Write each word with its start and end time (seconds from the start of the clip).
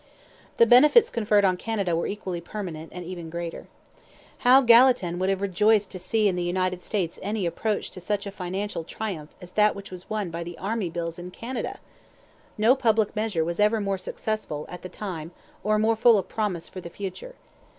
The 0.57 0.65
benefits 0.65 1.11
conferred 1.11 1.45
on 1.45 1.57
Canada 1.57 1.95
were 1.95 2.07
equally 2.07 2.41
permanent 2.41 2.91
and 2.91 3.05
even 3.05 3.29
greater. 3.29 3.67
How 4.39 4.61
Gallatin 4.61 5.19
would 5.19 5.29
have 5.29 5.41
rejoiced 5.41 5.91
to 5.91 5.99
see 5.99 6.27
in 6.27 6.35
the 6.35 6.41
United 6.41 6.83
States 6.83 7.19
any 7.21 7.45
approach 7.45 7.91
to 7.91 7.99
such 7.99 8.25
a 8.25 8.31
financial 8.31 8.83
triumph 8.83 9.29
as 9.41 9.51
that 9.51 9.75
which 9.75 9.91
was 9.91 10.09
won 10.09 10.31
by 10.31 10.43
the 10.43 10.57
Army 10.57 10.89
Bills 10.89 11.19
in 11.19 11.29
Canada! 11.29 11.77
No 12.57 12.75
public 12.75 13.15
measure 13.15 13.45
was 13.45 13.59
ever 13.59 13.79
more 13.79 13.99
successful 13.99 14.65
at 14.69 14.81
the 14.81 14.89
time 14.89 15.33
or 15.63 15.77
more 15.77 15.95
full 15.95 16.17
of 16.17 16.27
promise 16.27 16.67
for 16.67 16.81
the 16.81 16.89
future. 16.89 17.35